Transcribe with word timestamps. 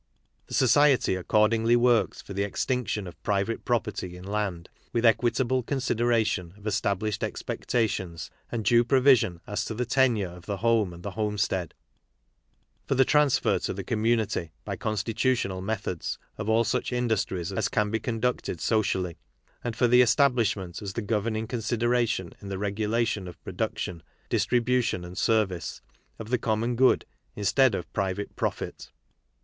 The 0.47 0.55
Society 0.55 1.13
accordingly 1.13 1.75
works 1.75 2.23
for 2.23 2.33
the 2.33 2.41
extinction 2.41 3.05
of 3.05 3.21
private 3.21 3.63
property 3.65 4.17
in 4.17 4.23
land, 4.25 4.67
with 4.91 5.05
equitable 5.05 5.61
consideration 5.61 6.55
of 6.57 6.65
established 6.65 7.23
expectations, 7.23 8.31
and 8.51 8.65
due 8.65 8.83
provision 8.83 9.41
as 9.45 9.63
to 9.65 9.75
the 9.75 9.85
tenure 9.85 10.27
of 10.29 10.47
the 10.47 10.57
home 10.57 10.91
and 10.91 11.03
the 11.03 11.11
homestead; 11.11 11.75
for 12.87 12.95
the. 12.95 13.05
transfer 13.05 13.59
to 13.59 13.75
the 13.75 13.83
commtmity, 13.83 14.49
by 14.65 14.75
con 14.75 14.95
stitutional 14.95 15.61
methods, 15.61 16.17
of 16.35 16.49
all 16.49 16.63
such 16.63 16.91
industries 16.91 17.51
as 17.51 17.67
can 17.69 17.91
be 17.91 17.99
conducted 17.99 18.59
socially; 18.59 19.19
and 19.63 19.75
for 19.75 19.87
the 19.87 20.01
establishment, 20.01 20.81
as 20.81 20.93
the 20.93 21.03
governing 21.03 21.45
consideration 21.45 22.33
in 22.41 22.49
the 22.49 22.57
regulation 22.57 23.27
of 23.27 23.39
production, 23.43 24.01
distri 24.31 24.59
bution 24.61 25.05
and 25.05 25.15
service, 25.15 25.79
of 26.17 26.29
the 26.31 26.39
common 26.39 26.75
good 26.75 27.05
instead 27.35 27.75
of 27.75 27.93
private 27.93 28.35
profit. 28.35 28.89